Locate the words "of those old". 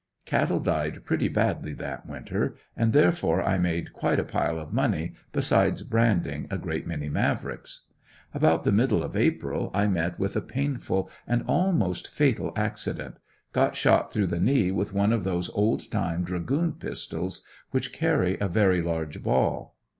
15.13-15.91